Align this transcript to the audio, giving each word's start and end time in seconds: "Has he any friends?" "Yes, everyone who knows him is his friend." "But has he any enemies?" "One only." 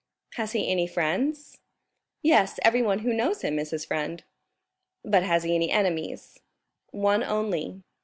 "Has 0.33 0.53
he 0.53 0.67
any 0.71 0.87
friends?" 0.87 1.59
"Yes, 2.23 2.57
everyone 2.63 2.99
who 3.05 3.13
knows 3.13 3.43
him 3.43 3.59
is 3.59 3.69
his 3.69 3.85
friend." 3.85 4.23
"But 5.05 5.21
has 5.21 5.43
he 5.43 5.53
any 5.53 5.69
enemies?" 5.69 6.39
"One 6.89 7.23
only." 7.23 7.83